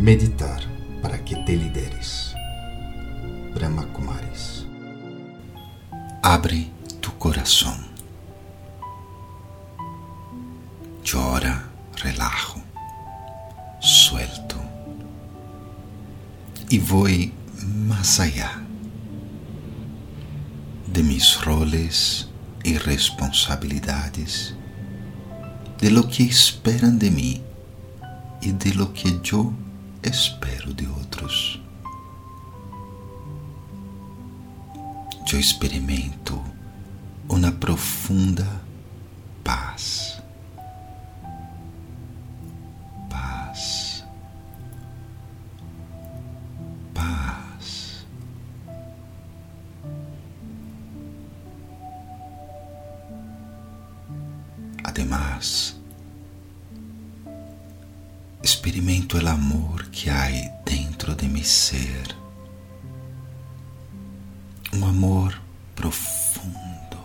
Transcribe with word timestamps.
Meditar 0.00 0.62
para 1.02 1.18
que 1.18 1.36
te 1.44 1.54
lideres. 1.54 2.34
Brahma 3.52 3.84
Kumaris. 3.92 4.66
Abre 6.22 6.70
tu 7.02 7.12
coração. 7.18 7.76
Llora, 11.04 11.68
relajo, 12.02 12.62
suelto. 13.78 14.56
E 16.70 16.78
vou 16.78 17.06
mais 17.62 18.20
allá 18.20 18.62
de 20.88 21.02
mis 21.02 21.34
roles 21.34 22.26
e 22.64 22.72
responsabilidades, 22.78 24.56
de 25.76 25.90
lo 25.90 26.08
que 26.08 26.22
esperam 26.22 26.96
de 26.96 27.10
mim 27.10 27.44
e 28.40 28.50
de 28.50 28.72
lo 28.72 28.94
que 28.94 29.20
eu 29.30 29.69
espero 30.02 30.72
de 30.74 30.86
outros. 30.86 31.60
Eu 35.32 35.38
experimento 35.38 36.42
uma 37.28 37.52
profunda 37.52 38.44
paz. 39.44 40.20
Paz. 43.08 44.04
Paz. 46.92 48.04
Además, 54.82 55.79
experimento 58.50 59.16
o 59.16 59.28
amor 59.28 59.86
que 59.92 60.10
há 60.10 60.28
dentro 60.64 61.14
de 61.14 61.28
mi 61.28 61.44
ser. 61.44 62.16
Um 64.72 64.84
amor 64.84 65.40
profundo, 65.76 66.98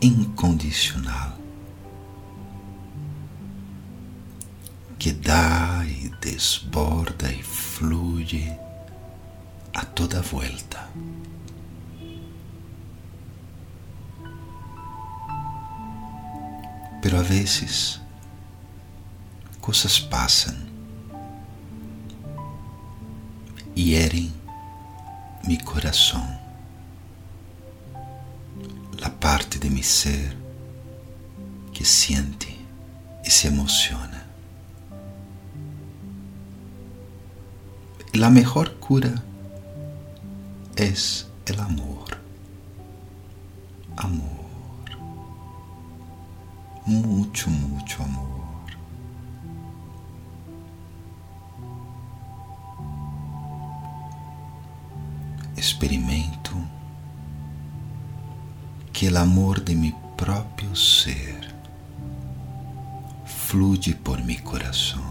incondicional, 0.00 1.36
que 4.98 5.12
dá 5.12 5.84
e 5.86 6.08
desborda 6.18 7.30
e 7.30 7.42
flui 7.42 8.50
a 9.74 9.84
toda 9.84 10.22
volta. 10.22 10.88
Pero 17.02 17.18
a 17.18 17.22
vezes 17.22 18.01
coisas 19.62 20.00
passam 20.00 20.56
e 23.76 23.94
herem 23.94 24.34
mi 25.46 25.56
coração, 25.62 26.26
a 29.00 29.08
parte 29.08 29.60
de 29.60 29.70
mi 29.70 29.84
ser 29.84 30.36
que 31.72 31.84
siente 31.84 32.58
e 33.24 33.30
se 33.30 33.46
emociona. 33.46 34.26
La 38.14 38.30
mejor 38.30 38.74
cura 38.80 39.14
es 40.76 41.28
el 41.46 41.60
amor. 41.60 42.18
Amor. 43.96 44.42
Mucho, 46.84 47.48
mucho 47.48 48.02
amor. 48.02 48.41
Experimento 55.82 56.56
que 58.92 59.08
o 59.08 59.18
amor 59.18 59.58
de 59.58 59.74
mi 59.74 59.92
próprio 60.16 60.76
ser 60.76 61.52
flui 63.26 63.92
por 64.04 64.22
mi 64.22 64.38
coração. 64.38 65.02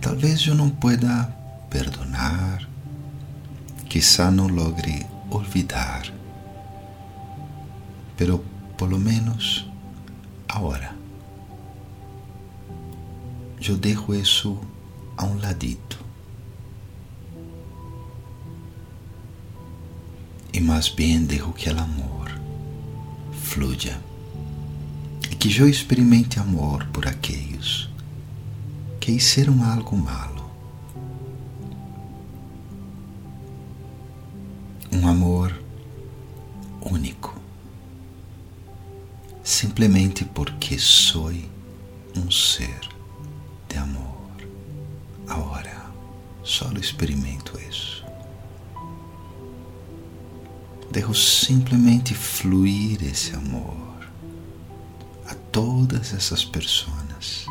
Talvez 0.00 0.46
eu 0.46 0.54
não 0.54 0.70
pueda 0.70 1.24
perdonar, 1.68 2.66
quizá 3.86 4.30
não 4.30 4.46
logre 4.46 5.06
olvidar, 5.30 6.10
pero 8.16 8.42
por 8.78 8.88
lo 8.88 8.98
menos 8.98 9.68
agora 10.48 10.96
eu 13.60 13.76
dejo 13.76 14.14
isso 14.14 14.58
a 15.18 15.26
um 15.26 15.38
ladito 15.38 16.09
e 20.60 20.62
mais 20.62 20.90
bem 20.90 21.24
dejo 21.24 21.54
que 21.54 21.70
o 21.70 21.80
amor 21.80 22.30
fluya 23.32 23.98
e 25.30 25.34
que 25.34 25.56
eu 25.56 25.66
experimente 25.66 26.38
amor 26.38 26.86
por 26.92 27.08
aqueles 27.08 27.88
que 29.00 29.12
hicieron 29.12 29.62
algo 29.62 29.96
malo. 29.96 30.50
Um 34.92 35.08
amor 35.08 35.58
único, 36.82 37.34
simplesmente 39.42 40.26
porque 40.26 40.78
sou 40.78 41.32
um 42.14 42.30
ser 42.30 42.86
de 43.66 43.78
amor. 43.78 44.36
Agora, 45.26 45.86
só 46.44 46.70
experimento 46.72 47.58
isso. 47.66 48.09
Dejo 50.90 51.14
simplesmente 51.14 52.14
fluir 52.14 53.04
esse 53.04 53.34
amor 53.34 54.10
a 55.28 55.34
todas 55.52 56.12
essas 56.12 56.44
pessoas. 56.44 57.46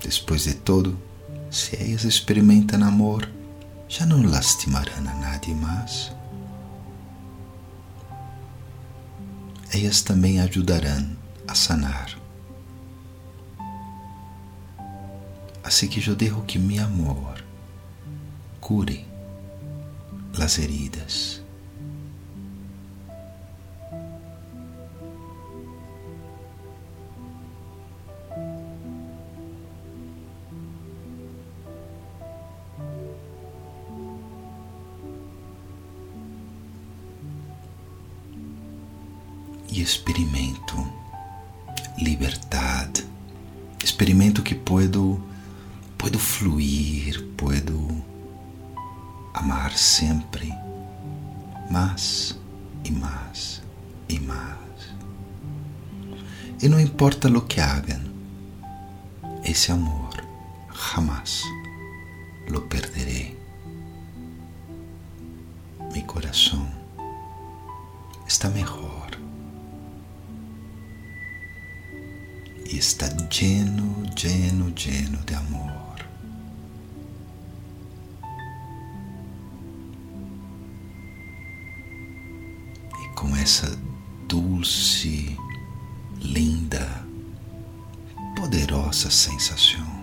Depois 0.00 0.44
de 0.44 0.54
todo, 0.54 0.96
se 1.50 1.74
elas 1.76 2.04
experimentam 2.04 2.84
amor, 2.84 3.28
já 3.88 4.06
não 4.06 4.22
lastimarão 4.22 4.92
a 4.98 5.14
nadie 5.14 5.54
mais. 5.54 6.12
Elas 9.72 10.02
também 10.02 10.40
ajudarão 10.40 11.16
a 11.48 11.54
sanar. 11.54 12.16
Assim 15.64 15.88
que 15.88 16.06
eu 16.06 16.14
dejo 16.14 16.42
que 16.42 16.58
mi 16.58 16.78
amor 16.78 17.44
cure 18.60 19.07
las 20.38 20.58
heridas. 20.58 21.42
E 39.70 39.80
experimento 39.80 40.76
liberdade, 41.98 43.04
experimento 43.80 44.42
que 44.42 44.54
puedo, 44.54 45.18
puedo 45.96 46.18
fluir, 46.18 47.28
puedo 47.36 47.57
sempre 49.76 50.52
mais 51.70 52.38
e 52.84 52.90
mais 52.90 53.62
e 54.08 54.18
mais. 54.18 54.58
E 56.62 56.68
não 56.68 56.80
importa 56.80 57.28
o 57.28 57.42
que 57.42 57.60
hagam, 57.60 58.00
esse 59.44 59.70
amor 59.70 60.14
jamás 60.94 61.42
lo 62.48 62.62
perderé. 62.62 63.34
Mi 65.92 66.02
coração 66.02 66.66
está 68.26 68.48
melhor 68.50 69.08
e 72.66 72.76
está 72.76 73.08
lleno, 73.30 74.04
lleno, 74.16 74.70
lleno 74.74 75.18
de 75.24 75.34
amor. 75.34 76.07
com 83.18 83.36
essa 83.36 83.76
dulce, 84.28 85.36
linda, 86.20 87.04
poderosa 88.36 89.10
sensação 89.10 89.98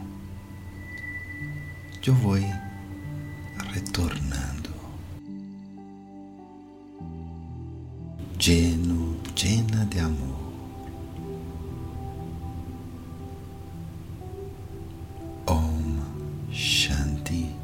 eu 2.07 2.13
vou 2.13 2.35
retornando, 3.73 4.69
lleno, 8.39 9.17
llena 9.35 9.85
de 9.85 10.00
amor. 10.00 10.35
Om 15.47 16.00
Shanti. 16.51 17.56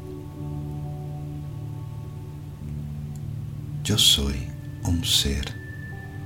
Eu 3.88 3.98
sou 3.98 4.51
um 4.84 5.02
ser 5.04 5.44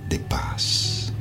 de 0.09 0.19
paz. 0.19 1.13